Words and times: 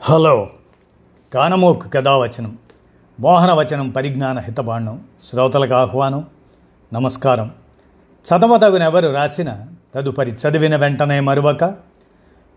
Hello. 0.00 0.50
కానమోకు 1.34 1.88
కథావచనం 1.88 2.58
మోహనవచనం 3.20 3.90
పరిజ్ఞాన 3.90 4.38
హితబాండం 4.38 5.04
శ్రోతలకు 5.30 5.74
ఆహ్వానం 5.74 6.26
నమస్కారం. 6.94 7.50
చదవదగునెవరు 8.28 9.08
రాసిన 9.08 9.66
తదుపరి 9.94 10.30
చదివిన 10.30 10.76
వెంటనే 10.76 11.20
మరువక 11.20 11.74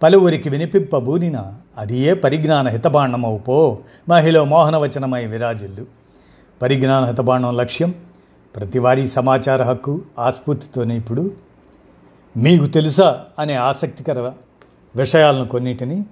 పలువురికి 0.04 0.49
వినిపింపబూనిన 0.49 1.54
అది 1.77 1.97
ఏ 1.97 2.13
పరిజ్ఞాన 2.13 2.67
హితబాండమవు 2.67 3.37
పో 3.37 3.79
మహిళ 4.10 4.42
మోహనవచనమై 4.42 5.26
విరాజిల్లు. 5.26 5.85
పరిజ్ఞాన 6.62 7.03
హితబాండం 7.03 7.58
లక్ష్యం 7.58 7.94
ప్రతివారీ 8.55 9.08
సమాచార 9.08 9.63
హక్కు 9.63 10.01
ఆస్ఫూర్తితోనే 10.19 10.97
ఇప్పుడు. 10.97 11.31
మీకు 12.37 12.67
తెలుసా 12.67 13.26
అనే 13.39 13.55
ఆసక్తికర 13.55 14.31
విషయాలను 14.96 15.47
కొన్నిటిని 15.47 16.05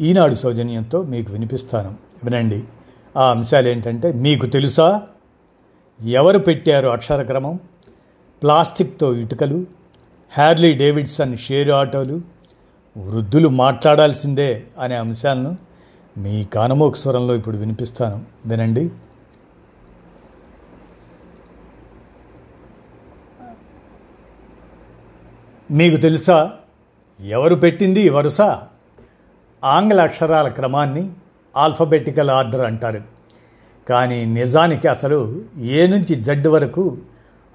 ఈనాడు 0.00 0.34
సౌజన్యంతో 0.34 1.02
మీకు 1.02 1.32
వినిపిస్తాను. 1.32 1.94
వినండి. 2.24 2.64
ఆ 3.16 3.30
అంశాలు 3.30 3.68
ఏంటంటే 3.68 4.12
మీకు 4.12 4.46
తెలుసా? 4.46 5.02
ఎవరు 6.06 6.38
పెట్టారు 6.38 6.88
అక్షరక్రమం 6.88 7.58
ప్లాస్టిక్తో 8.42 9.14
ఇటుకలు? 9.14 9.66
హ్యార్లీ 10.30 10.74
డేవిడ్సన్ 10.74 11.38
షేర్ 11.38 11.70
ఆటోలు? 11.70 12.20
వృద్ధులు 12.98 13.48
మాట్లాడాల్సిందే 13.48 14.64
అనే 14.78 14.96
అంశాలను 14.96 15.56
మీ 16.18 16.44
కానమోక 16.44 16.96
స్వరంలో 16.96 17.34
ఇప్పుడు 17.34 17.56
వినిపిస్తాను. 17.56 18.24
వినండి. 18.46 18.90
మీకు 25.70 25.96
తెలుసా? 25.96 26.52
ఎవరు 27.20 27.54
పెట్టింది 27.54 28.08
వరుస? 28.08 28.40
ఆంగ్ల 29.64 30.00
అక్షరాల 30.00 30.48
క్రమాన్ని 30.48 31.10
ఆల్ఫబెటికల్ 31.56 32.30
ఆర్డర్ 32.30 32.60
అంటారు. 32.60 33.02
కానీ 33.88 34.24
నిజానికి 34.24 34.88
అసలు 34.88 35.42
ఏ 35.60 35.86
నుంచి 35.86 36.14
జడ్ 36.14 36.46
వరకు 36.46 36.96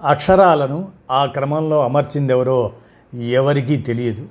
అక్షరాలను 0.04 0.88
ఆ 1.12 1.26
క్రమంలో 1.26 1.84
అమర్చిందెవరో 1.84 2.72
ఎవరికీ 3.30 3.78
తెలియదు. 3.78 4.26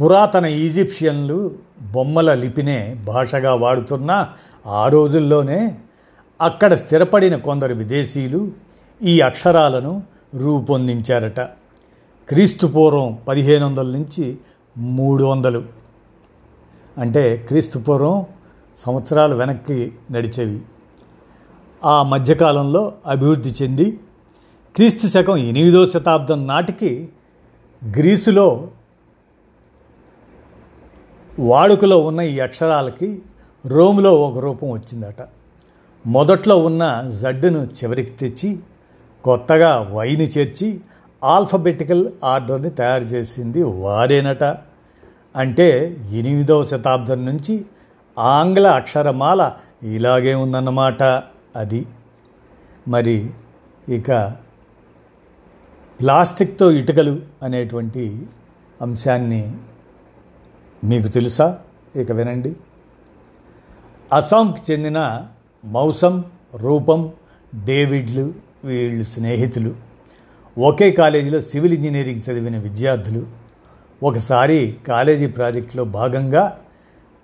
పురాతన 0.00 0.46
ఈజిప్షియన్లు 0.46 1.54
బొమ్మల 1.92 2.34
లిపినే 2.34 2.96
భాషగా 3.04 3.54
వాడుతున్న 3.54 4.28
ఆ 4.66 4.88
రోజుల్లోనే 4.88 5.78
అక్కడ 6.40 6.74
స్థిరపడిన 6.74 7.36
కొందరు 7.36 7.74
విదేశీయులు 7.74 8.50
ఈ 9.02 9.20
అక్షరాలను 9.20 10.02
రూపొందించారట. 10.34 11.40
క్రీస్తు 12.28 12.66
పూర్వం 12.66 13.18
పదిహేను 13.28 13.66
వందల 13.66 13.86
నుంచి 13.86 14.38
మూడు 14.78 15.24
వందలు. 15.24 15.79
అంటే 16.98 17.36
క్రీస్తు 17.36 17.78
పూర్వం 17.78 18.26
సంవత్సరాలు 18.78 19.34
వెనక్కి 19.34 19.92
నడిచేవి. 20.10 20.60
ఆ 21.84 22.02
మధ్యకాలంలో 22.02 22.92
అభివృద్ధి 23.06 23.54
చెంది 23.62 24.00
క్రీస్తు 24.76 25.06
శకం 25.06 25.36
ఎనిమిదో 25.36 25.86
శతాబ్దం 25.86 26.46
నాటికి 26.46 27.08
గ్రీసులో 27.96 28.70
వాడుకలో 31.38 32.02
ఉన్న 32.02 32.20
ఈ 32.20 32.38
అక్షరాలకి 32.38 33.22
రోమ్లో 33.66 34.14
ఒక 34.14 34.38
రూపం 34.38 34.70
వచ్చిందట. 34.70 35.26
మొదట్లో 36.06 36.56
ఉన్న 36.58 37.10
జడ్డును 37.20 37.64
చివరికి 37.64 38.10
తెచ్చి 38.10 38.58
కొత్తగా 39.24 39.90
వైని 39.92 40.24
చేర్చి 40.24 40.80
ఆల్ఫబెటికల్ 41.24 42.08
ఆర్డర్ని 42.24 42.70
తయారు 42.70 43.04
చేసింది 43.04 43.62
వారేనట. 43.62 44.44
అంటే 45.36 45.96
ఎనిమిదవ 46.12 46.64
శతాబ్దం 46.64 47.26
నుంచి 47.26 47.64
ఆంగ్ల 48.18 48.66
అక్షరమాల 48.66 49.52
ఇలాగే 49.82 50.34
ఉందన్నమాట 50.34 51.02
అది. 51.56 51.86
మరి 52.88 53.30
ఇక 53.88 54.36
ప్లాస్టిక్తో 56.00 56.70
ఇటుకలు 56.70 57.20
అనేటువంటి 57.42 58.26
అంశాన్ని 58.82 59.56
మీకు 60.84 61.08
తెలుసా? 61.08 61.58
ఇక 61.96 62.12
వినండి. 62.12 62.56
అస్సాంకి 64.12 64.72
చెందిన 64.72 65.26
మౌసం 65.64 66.24
రూపం 66.54 67.12
డేవిడ్లు 67.64 68.34
వీళ్ళు 68.64 69.04
స్నేహితులు. 69.04 69.74
ఒకే 70.58 70.90
కాలేజీలో 70.90 71.40
సివిల్ 71.40 71.72
ఇంజనీరింగ్ 71.72 72.22
చదివిన 72.30 72.58
విద్యార్థులు. 72.58 73.39
ఒకసారి 74.02 74.76
కాలేజీ 74.88 75.26
ప్రాజెక్టులో 75.26 75.84
భాగంగా 75.84 76.58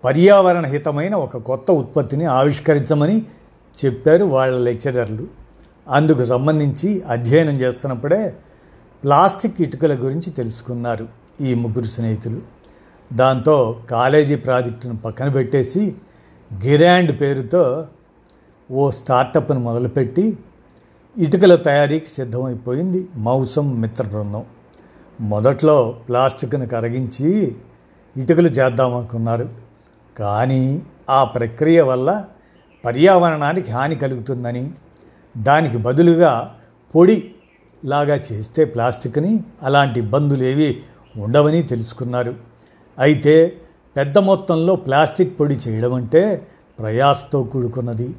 పర్యావరణ 0.05 0.67
హితమైన 0.67 1.15
ఒక 1.15 1.37
కొత్త 1.37 1.71
ఉత్పత్తిని 1.71 2.25
ఆవిష్కరించమని 2.25 3.23
చెప్పారు 3.85 4.25
వాళ్ళ 4.25 4.59
లెక్చరర్లు. 4.59 5.27
అందుకు 5.89 6.25
సంబంధించి 6.25 7.03
అధ్యయనం 7.03 7.55
చేస్తున్నప్పుడే 7.55 8.37
ప్లాస్టిక్ 9.05 9.61
ఇటుకల 9.61 9.95
గురించి 9.95 10.31
తెలుసుకున్నారు 10.31 11.09
ఈ 11.41 11.55
ముగ్గురు 11.55 11.85
స్నేహితులు. 11.85 12.43
దాంతో 13.13 13.81
కాలేజీ 13.91 14.37
ప్రాజెక్టును 14.37 14.97
పక్కన 14.97 15.29
పెట్టేసి 15.29 15.95
గిరాండ్ 16.65 17.21
పేరుతో 17.21 17.87
ఓ 18.71 18.91
స్టార్టప్ను 18.91 19.61
మొదలుపెట్టి 19.61 20.39
ఇటుకల 21.19 21.55
తయారీకి 21.55 22.07
సిద్ధమైపోయింది 22.07 23.09
మౌసం 23.17 23.81
మిత్ర 23.81 24.05
బృందం. 24.05 24.45
మొదట్లో 25.21 25.99
ప్లాస్టిక్ను 26.09 26.67
కరిగించి 26.67 27.57
ఇటుకలు 28.17 28.49
చేద్దామనుకున్నారు 28.49 29.49
కానీ 30.19 30.83
ఆ 31.11 31.25
ప్రక్రియ 31.25 31.83
వల్ల 31.83 32.25
పర్యావరణానికి 32.85 33.71
హాని 33.71 33.97
కలుగుతుందని 33.97 34.71
దానికి 35.37 35.79
బదులుగా 35.79 36.55
పొడి 36.95 37.35
లాగా 37.85 38.15
చేస్తే 38.15 38.65
ప్లాస్టిక్ని 38.65 39.45
అలాంటి 39.63 40.01
ఇబ్బందులు 40.01 40.45
ఏవి 40.45 40.83
ఉండవని 41.17 41.63
తెలుసుకున్నారు. 41.63 42.35
అయితే 42.99 43.57
పెద్ద 43.97 44.19
మొత్తంలో 44.19 44.77
ప్లాస్టిక్ 44.77 45.41
పొడి 45.41 45.55
చేయడం 45.55 45.95
అంటే 45.95 46.49
ప్రయాసతో 46.79 47.43
కూడుకున్నది. 47.43 48.15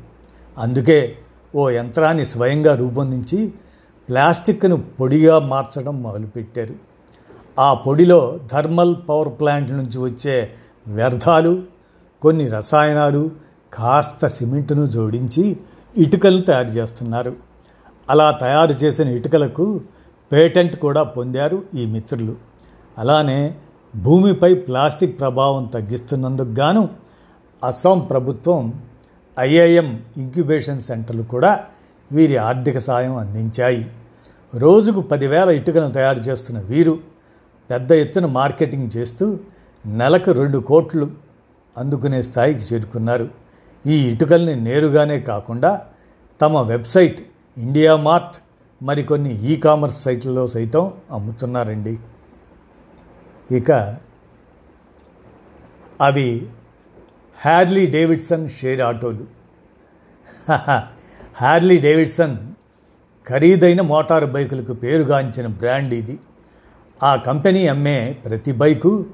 అందుకే 0.57 1.17
ఓ 1.55 1.69
యంత్రాన్ని 1.69 2.25
స్వయంగా 2.25 2.75
రూపొందించి 2.75 3.53
ప్లాస్టిక్ను 4.09 4.77
పొడిగా 4.77 5.39
మార్చడం 5.39 6.03
మొదలుపెట్టారు. 6.03 6.86
ఆ 7.59 7.73
పొడిలో 7.73 8.39
థర్మల్ 8.51 8.95
పవర్ 9.09 9.29
ప్లాంట్ 9.39 9.71
నుంచి 9.71 9.97
వచ్చే 9.97 10.51
వ్యర్థాలు 10.87 11.63
కొన్ని 12.21 12.47
రసాయనాలు 12.47 13.31
కాస్త 13.73 14.27
సిమెంటును 14.27 14.87
జోడించి 14.87 15.57
ఇటుకలు 15.97 16.41
తయారు 16.41 16.67
చేస్తున్నారు. 16.67 17.35
అలా 18.09 18.31
తయారు 18.31 18.73
చేసిన 18.83 19.07
ఇటుకలకు 19.07 19.81
పేటెంట్ 20.31 20.75
కూడా 20.75 21.03
పొందారు 21.03 21.63
ఈ 21.75 21.85
మిత్రులు. 21.85 22.35
అలానే 22.97 23.55
భూమిపై 23.95 24.53
ప్లాస్టిక్ 24.53 25.19
ప్రభావం 25.19 25.65
తగ్గిస్తున్నందుకు 25.65 26.49
గాను 26.49 26.89
అస్సాం 27.63 27.99
ప్రభుత్వం 27.99 28.73
ఐఐఎం 29.39 30.03
ఇంక్యుబేషన్ 30.17 30.81
సెంటర్లు 30.81 31.23
కూడా 31.23 31.59
వీరి 32.11 32.37
ఆర్థిక 32.37 32.77
సాయం 32.77 33.15
అందించాయి. 33.15 33.91
రోజుకు 34.55 35.01
పదివేల 35.01 35.49
ఇటుకలను 35.49 35.91
తయారు 35.91 36.19
చేస్తున్న 36.19 36.59
వీరు 36.59 36.99
పెద్ద 37.69 37.91
ఎత్తున 37.91 38.25
మార్కెటింగ్ 38.25 38.89
చేస్తూ 38.97 39.39
నెలకు 39.85 40.31
రెండు 40.31 40.57
కోట్లు 40.57 41.11
అందుకునే 41.77 42.21
స్థాయికి 42.21 42.59
చేరుకున్నారు. 42.59 43.29
ఈ 43.85 43.95
ఇటుకల్ని 44.11 44.55
నేరుగానే 44.55 45.19
కాకుండా 45.19 45.71
తమ 46.41 46.61
వెబ్సైట్ 46.61 47.19
ఇండియా 47.57 47.95
మార్ట్ 47.95 48.35
మరికొన్ని 48.83 49.31
ఈ 49.43 49.55
కామర్స్ 49.55 50.03
సైట్లలో 50.03 50.47
సైతం 50.47 50.93
అమ్ముతున్నారండి. 51.11 51.99
ఇక 53.51 53.71
అవి 56.01 56.47
హ్యార్లీ 57.37 57.85
డేవిడ్సన్ 57.85 58.49
షేర్ 58.49 58.81
ఆటోలు. 58.81 59.25
హ్యార్లీ 61.41 61.77
డేవిడ్సన్ 61.77 62.37
ఖరీదైన 63.27 63.81
మోటారు 63.81 64.25
బైకులకు 64.25 64.73
పేరుగాంచిన 64.73 65.47
బ్రాండ్ 65.47 65.93
ఇది. 65.93 66.19
ఆ 67.03 67.15
కంపెనీ 67.15 67.67
అమ్మే 67.67 68.17
ప్రతి 68.25 68.51
బైకు 68.51 69.05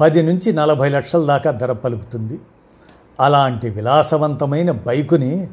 పది 0.00 0.22
నుంచి 0.22 0.52
నలభై 0.52 0.88
లక్షల 0.88 1.26
దాకా 1.26 1.50
ధర 1.50 1.72
పలుకుతుంది. 1.72 2.38
అలాంటి 3.20 3.70
విలాసవంతమైన 3.70 4.70
బైకుని 4.70 5.48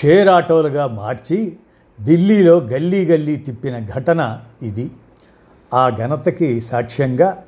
షేర్ 0.00 0.28
ఆటోలుగా 0.28 0.86
మార్చి 0.86 1.56
ఢిల్లీలో 2.04 2.58
గల్లీ 2.58 3.04
గల్లీ 3.04 3.36
తిప్పిన 3.36 3.86
ఘటన 3.86 4.40
ఇది. 4.62 4.90
ఆ 5.74 5.88
ఘనతకి 5.88 6.60
సాక్ష్యంగా 6.60 7.42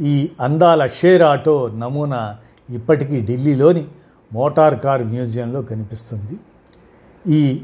ఈ 0.00 0.30
అందాల 0.40 0.86
షేర్ 0.86 1.22
ఆటో 1.22 1.68
నమూనా 1.68 2.36
ఇప్పటికీ 2.70 3.20
ఢిల్లీలోని 3.20 3.84
మోటార్ 4.32 4.80
కార్ 4.80 5.04
మ్యూజియంలో 5.04 5.62
కనిపిస్తుంది. 5.62 6.36
ఈ 7.34 7.62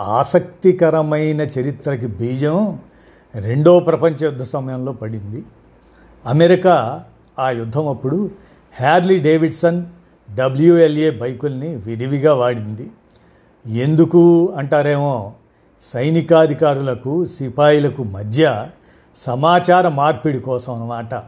ఆసక్తికరమైన 0.00 1.40
చరిత్రకి 1.40 2.06
బీజం 2.06 2.78
రెండో 3.34 3.80
ప్రపంచ 3.80 4.24
యుద్ధ 4.24 4.42
సమయంలో 4.42 4.92
పడింది. 4.92 5.44
అమెరికా 6.26 7.04
ఆ 7.38 7.50
యుద్ధం 7.50 7.88
అప్పుడు 7.88 8.30
హ్యార్లీ 8.80 9.18
డేవిడ్సన్ 9.18 9.86
డబ్ల్యూఎల్ఏ 10.34 11.10
బైకుల్ని 11.10 11.76
విరివిగా 11.76 12.34
వాడింది. 12.34 12.90
ఎందుకు 13.66 14.52
అంటారేమో 14.56 15.32
సైనికాధికారులకు 15.82 17.26
సిపాయిలకు 17.26 18.02
మధ్య 18.02 18.68
సమాచార 19.16 19.88
మార్పిడి 19.88 20.38
కోసం 20.38 20.72
అన్నమాట. 20.74 21.22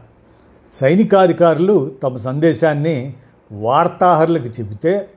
సైనికాధికారులు 0.73 1.95
తమ 2.03 2.15
సందేశాన్ని 2.15 3.13
వార్తాహరులకు 3.51 4.45
చెబితే 4.45 5.09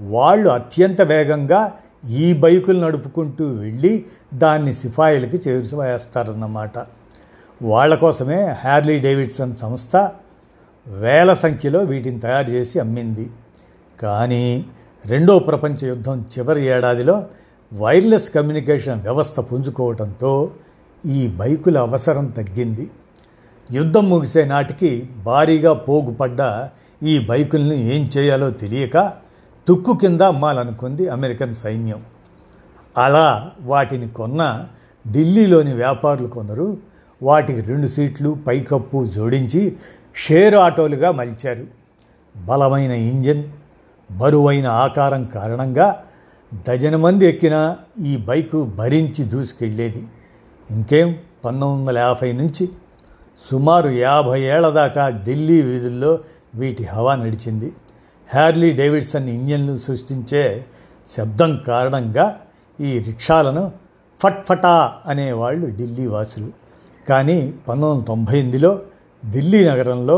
వాళ్ళు 0.00 0.48
అత్యంత 0.48 1.02
వేగంగా 1.02 1.72
ఈ 2.08 2.32
బైకులు 2.32 2.80
నడుపుకుంటూ 2.80 3.46
వెళ్ళి 3.46 4.04
దాన్ని 4.34 4.74
సిపాయిలకి 4.74 5.48
చేరువేస్తారన్నమాట 5.48 6.78
వాళ్ళ 7.62 7.94
కోసమే 7.94 8.46
హ్యార్లీ 8.46 8.98
డేవిడ్సన్ 8.98 9.54
సంస్థ 9.54 10.10
వేల 10.88 11.34
సంఖ్యలో 11.34 11.80
వీటిని 11.80 12.20
తయారు 12.20 12.50
చేసి 12.50 12.80
అమ్మింది. 12.80 13.30
కానీ 14.02 14.66
రెండో 15.06 15.38
ప్రపంచ 15.38 15.86
యుద్ధం 15.86 16.24
చివరి 16.38 16.66
ఏడాదిలో 16.66 17.26
వైర్లెస్ 17.72 18.30
కమ్యూనికేషన్ 18.30 19.00
వ్యవస్థ 19.00 19.40
పుంజుకోవడంతో 19.40 20.50
ఈ 21.06 21.28
బైకుల 21.28 21.78
అవసరం 21.78 22.26
తగ్గింది. 22.26 22.90
యుద్ధం 23.72 24.10
ముగిసే 24.10 24.44
నాటికి 24.44 25.08
భారీగా 25.24 25.72
పోగుపడ్డ 25.72 26.68
ఈ 27.02 27.26
బైకులను 27.26 27.72
ఏం 27.72 28.08
చేయాలో 28.16 28.50
తెలియక 28.50 29.12
తుక్కు 29.68 29.92
కింద 29.92 30.20
అమ్మాలనుకుంది 30.20 31.08
అమెరికన్ 31.08 31.54
సైన్యం. 31.54 32.02
అలా 32.98 33.50
వాటిని 33.62 34.08
కొన్న 34.08 34.64
ఢిల్లీలోని 35.12 35.74
వ్యాపారులు 35.74 36.28
కొందరు 36.28 36.76
వాటికి 37.22 37.60
రెండు 37.60 37.86
సీట్లు 37.86 38.36
పైకప్పు 38.46 39.06
జోడించి 39.06 39.76
షేర్ 40.16 40.54
ఆటోలుగా 40.54 41.10
మలిచారు. 41.10 41.64
బలమైన 42.36 42.90
ఇంజిన్ 42.90 43.42
బరువైన 44.10 44.66
ఆకారం 44.66 45.24
కారణంగా 45.24 46.04
డజన్ 46.68 46.96
మంది 46.96 47.26
ఎక్కిన 47.26 47.76
ఈ 48.04 48.16
బైకు 48.16 48.64
భరించి 48.64 49.24
దూసుకెళ్ళేది. 49.24 50.08
ఇంకేం? 50.70 51.16
పంతొమ్మిది 51.44 51.88
వందల 51.88 51.98
యాభై 51.98 52.32
నుంచి 52.32 52.68
సుమారు 53.50 53.88
యాభై 53.88 54.40
ఏళ్ళ 54.40 54.68
దాకా 54.68 55.08
ఢిల్లీ 55.08 55.62
వీధుల్లో 55.62 56.18
వీటి 56.54 56.84
హవా 56.84 57.14
నడిచింది. 57.14 57.72
హ్యార్లీ 58.30 58.72
డేవిడ్సన్ 58.72 59.28
ఇంజన్లు 59.28 59.76
సృష్టించే 59.76 60.44
శబ్దం 61.08 61.52
కారణంగా 61.66 62.26
ఈ 62.80 62.98
రిక్షాలను 62.98 63.72
ఫట్ఫటా 64.20 64.74
అనేవాళ్ళు 65.06 65.66
ఢిల్లీ 65.76 66.06
వాసులు 66.06 66.50
కానీ 67.08 67.36
పంతొమ్మిది 67.66 67.86
వందల 67.86 68.04
తొంభై 68.04 68.36
ఎనిమిదిలో 68.38 68.70
ఢిల్లీ 69.22 69.60
నగరంలో 69.64 70.16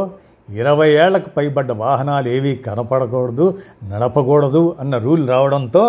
ఇరవై 0.48 0.88
ఏళ్ళకు 1.02 1.30
పైబడ్డ 1.30 1.72
వాహనాలు 1.72 2.28
ఏవీ 2.28 2.52
కనపడకూడదు 2.56 3.46
నడపకూడదు 3.84 4.76
అన్న 4.80 4.98
రూల్ 4.98 5.28
రావడంతో 5.28 5.84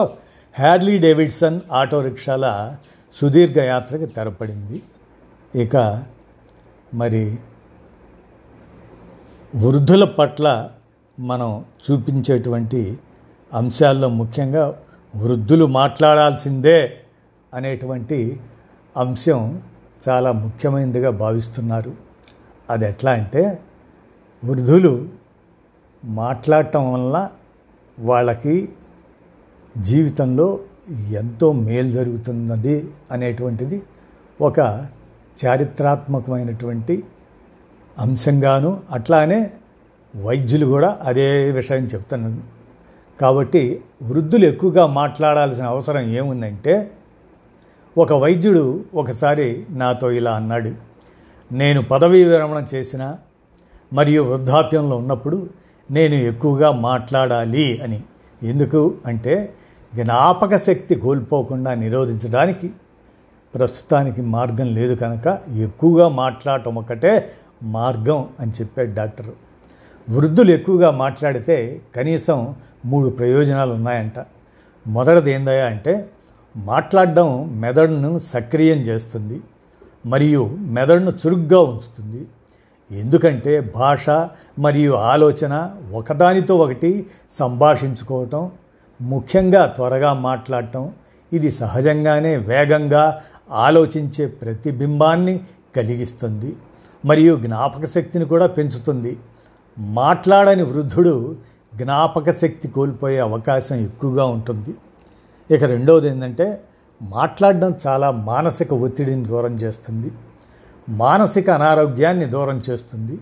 హ్యార్లీ 0.55 0.97
డేవిడ్సన్ 0.97 1.59
ఆటో 1.71 2.01
రిక్షాల 2.01 2.45
సుదీర్ఘ 3.15 3.57
యాత్రకు 3.57 4.05
తెరపడింది. 4.05 4.77
ఇక 5.55 5.75
మరి 6.93 7.23
వృద్ధుల 9.55 10.03
పట్ల 10.03 10.69
మనం 11.19 11.65
చూపించేటువంటి 11.91 12.97
అంశాల్లో 13.53 14.09
ముఖ్యంగా 14.09 14.79
వృద్ధులు 15.15 15.65
మాట్లాడాల్సిందే 15.65 16.93
అనేటువంటి 17.53 18.39
అంశం 18.97 19.61
చాలా 20.09 20.31
ముఖ్యమైనదిగా 20.31 21.09
భావిస్తున్నారు. 21.09 21.95
అది 22.69 22.85
ఎట్లా 22.85 23.11
అంటే 23.11 23.59
వృద్ధులు 24.45 25.09
మాట్లాడటం 26.05 26.93
వల్ల 26.93 27.29
వాళ్ళకి 27.99 28.69
జీవితంలో 29.77 30.59
ఎంతో 31.09 31.51
మేలు 31.51 31.91
జరుగుతున్నది 31.91 32.89
అనేటువంటిది 33.11 33.81
ఒక 34.41 34.59
చారిత్రాత్మకమైనటువంటి 35.45 37.03
అంశంగాను 37.99 38.79
అట్లానే 38.91 39.51
వైద్యులు 40.15 40.65
కూడా 40.65 40.99
అదే 41.01 41.51
విషయం 41.51 41.83
చెప్తున్నాను 41.83 42.41
కాబట్టి 43.21 43.83
వృద్ధులు 44.03 44.45
ఎక్కువగా 44.45 44.87
మాట్లాడాల్సిన 44.87 45.65
అవసరం 45.65 46.01
ఏముందంటే 46.01 46.91
ఒక 47.97 48.13
వైద్యుడు 48.13 48.83
ఒకసారి 48.93 49.65
నాతో 49.69 50.11
ఇలా 50.11 50.31
అన్నాడు 50.31 50.71
నేను 51.51 51.81
పదవీ 51.81 52.23
విరమణ 52.23 52.65
చేసిన 52.73 53.17
మరియు 53.93 54.21
వృద్ధాప్యంలో 54.23 54.97
ఉన్నప్పుడు 54.97 55.49
నేను 55.91 56.15
ఎక్కువగా 56.15 56.71
మాట్లాడాలి 56.71 57.79
అని. 57.83 58.03
ఎందుకు 58.43 58.97
అంటే 59.05 59.53
జ్ఞాపక 59.95 60.57
శక్తి 60.57 60.95
కోల్పోకుండా 60.95 61.73
నిరోధించడానికి 61.73 62.71
ప్రస్తుతానికి 63.55 64.21
మార్గం 64.21 64.67
లేదు 64.73 64.95
కనుక 64.95 65.39
ఎక్కువగా 65.57 66.09
మాట్లాడటం 66.09 66.75
ఒకటే 66.75 67.31
మార్గం 67.63 68.27
అని 68.39 68.51
చెప్పాడు 68.51 68.93
డాక్టర్. 68.93 69.31
వృద్ధులు 70.09 70.51
ఎక్కువగా 70.51 70.89
మాట్లాడితే 71.03 71.57
కనీసం 71.95 72.55
మూడు 72.85 73.09
ప్రయోజనాలు 73.09 73.71
ఉన్నాయంట 73.73 74.19
మొదటిది 74.85 75.31
ఏందయ్యా 75.33 75.65
అంటే 75.65 75.93
మాట్లాడడం 76.57 77.27
మెదడును 77.63 78.11
సక్రియం 78.33 78.79
చేస్తుంది 78.79 79.37
మరియు 80.05 80.43
మెదడును 80.75 81.13
చురుగ్గా 81.21 81.59
ఉంచుతుంది. 81.71 82.21
ఎందుకంటే 82.91 83.53
భాష 83.75 84.05
మరియు 84.65 84.93
ఆలోచన 85.13 85.53
ఒకదానితో 85.93 86.55
ఒకటి 86.55 86.91
సంభాషించుకోవటం 87.31 88.43
ముఖ్యంగా 89.01 89.65
త్వరగా 89.65 90.13
మాట్లాడటం 90.27 90.85
ఇది 91.31 91.51
సహజంగానే 91.51 92.33
వేగంగా 92.49 93.03
ఆలోచించే 93.67 94.25
ప్రతిబింబాన్ని 94.41 95.35
కలిగిస్తుంది 95.75 96.51
మరియు 97.05 97.33
జ్ఞాపక 97.35 97.85
శక్తిని 97.95 98.25
కూడా 98.25 98.47
పెంచుతుంది. 98.47 99.13
మాట్లాడని 99.79 100.63
వృద్ధుడు 100.63 101.35
జ్ఞాపక 101.75 102.31
శక్తి 102.31 102.67
కోల్పోయే 102.67 103.19
అవకాశం 103.19 103.75
ఎక్కువగా 103.75 104.25
ఉంటుంది. 104.25 104.75
ఇక 105.55 105.63
రెండవది 105.63 106.07
ఏంటంటే 106.07 106.61
మాట్లాడడం 107.01 107.73
చాలా 107.87 108.11
మానసిక 108.11 108.73
ఒత్తిడిని 108.73 109.23
దూరం 109.23 109.55
చేస్తుంది. 109.55 110.11
మానసిక 110.89 111.49
అనారోగ్యాన్ని 111.49 112.25
దూరం 112.25 112.61
చేస్తుంది. 112.69 113.19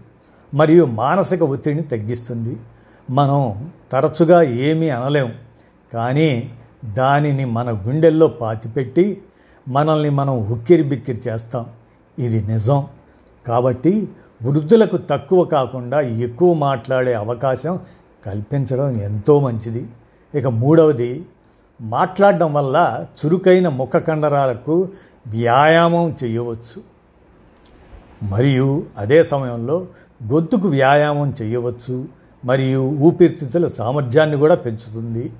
మరియు 0.53 0.85
మానసిక 0.85 1.43
ఒత్తిడిని 1.43 1.83
తగ్గిస్తుంది. 1.83 2.57
మనం 3.09 3.71
తరచుగా 3.91 4.41
ఏమీ 4.41 4.89
అనలేం. 4.89 5.33
కానీ 5.93 6.53
దానిని 6.85 7.45
మన 7.45 7.71
గుండెల్లో 7.71 8.27
పాతిపెట్టి 8.27 9.21
మనల్ని 9.67 10.09
మనం 10.09 10.47
ఉక్కిరి 10.51 10.83
బిక్కిరి 10.83 11.21
చేస్తాం. 11.27 11.65
ఇది 12.19 12.53
నిజం. 12.53 12.87
కాబట్టి 13.47 14.09
వృద్ధులకు 14.43 14.97
తక్కువ 14.97 15.43
కాకుండా 15.43 16.01
ఎక్కువ 16.01 16.53
మాట్లాడే 16.53 17.13
అవకాశం 17.13 17.79
కల్పించడం 18.25 18.91
ఎంతో 19.01 19.39
మంచిది. 19.39 19.87
ఇక 20.35 20.47
మూడవది 20.47 21.25
మాట్లాడడం 21.81 22.53
వల్ల 22.53 23.05
చురుకైన 23.25 23.69
ముఖ 23.69 23.97
కండరాలకు 23.97 24.89
వ్యాయామం 25.27 26.15
చేయవచ్చు. 26.23 26.81
మరియు 28.23 28.85
అదే 28.97 29.23
సమయంలో 29.23 29.87
గొంతుకు 30.31 30.67
వ్యాయామం 30.67 31.35
చేయవచ్చు. 31.41 32.05
మరియు 32.45 32.79
ఊపిరితిత్తుల 32.79 33.67
సామర్థ్యాన్ని 33.67 34.37
కూడా 34.37 34.55
పెంచుతుంది. 34.55 35.33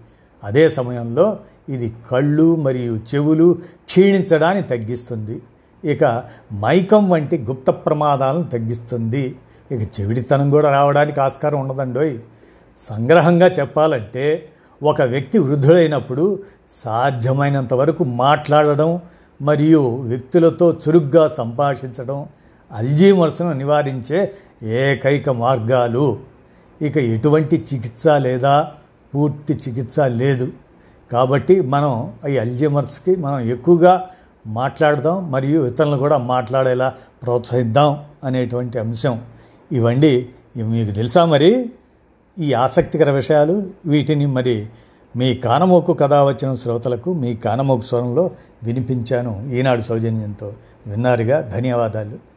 అదే 0.44 0.70
సమయంలో 0.70 1.40
ఇది 1.70 1.94
కళ్ళు 2.12 2.56
మరియు 2.56 2.94
చెవులు 2.94 3.58
క్షీణించడాన్ని 3.86 4.64
తగ్గిస్తుంది. 4.64 5.42
ఇక 5.86 6.24
మైకం 6.54 7.10
వంటి 7.10 7.38
గుప్త 7.38 7.70
ప్రమాదాలను 7.70 8.44
తగ్గిస్తుంది. 8.44 9.36
ఇక 9.72 10.00
చెవిడితనం 10.00 10.50
కూడా 10.50 10.72
రావడానికి 10.72 11.20
ఆస్కారం 11.20 11.60
ఉండదండోయ్. 11.60 12.18
సంగ్రహంగా 12.78 13.48
చెప్పాలంటే 13.48 14.50
ఒక 14.84 15.02
వ్యక్తి 15.02 15.40
వృద్ధుడైనప్పుడు 15.40 16.40
సాధ్యమైనంత 16.86 17.74
వరకు 17.74 18.04
మాట్లాడడం 18.04 19.00
మరియు 19.42 19.96
వ్యక్తులతో 19.96 20.74
చురుగ్గా 20.74 21.28
సంభాషించడం 21.28 22.26
అల్జీమర్స్ను 22.72 23.54
నివారించే 23.54 24.34
ఏకైక 24.64 25.30
మార్గాలు. 25.30 26.20
ఇక 26.82 26.98
ఎటువంటి 26.98 27.66
చికిత్స 27.74 28.08
లేదా 28.08 28.72
పూర్తి 29.16 29.54
చికిత్స 29.54 30.00
లేదు. 30.00 30.52
కాబట్టి 31.12 31.62
మనం 31.62 32.14
ఈ 32.30 32.38
అల్జీమర్స్కి 32.38 33.16
మనం 33.16 33.40
ఎక్కువగా 33.40 34.10
మాట్లాడదాం 34.48 35.32
మరియు 35.32 35.66
ఇతరులను 35.66 35.98
కూడా 35.98 36.18
మాట్లాడేలా 36.18 36.94
ప్రోత్సహిద్దాం 37.24 38.04
అనేటువంటి 38.24 38.80
అంశం 38.80 39.22
ఇవండి 39.72 40.30
మీకు 40.58 40.92
తెలుసా 40.92 41.26
మరి? 41.26 41.72
ఈ 42.40 42.54
ఆసక్తికర 42.54 43.12
విషయాలు 43.12 43.64
వీటిని 43.86 44.26
మరి 44.26 44.68
మీ 45.16 45.34
కానమోకు 45.34 45.94
కథ 45.94 46.14
వచ్చిన 46.14 46.56
శ్రోతలకు 46.56 47.14
మీ 47.14 47.36
కానమోకు 47.36 47.82
స్వరంలో 47.82 48.32
వినిపించాను. 48.64 49.50
ఈనాడు 49.52 49.82
సౌజన్యంతో 49.82 50.54
విన్నారుగా. 50.88 51.42
ధన్యవాదాలు. 51.42 52.37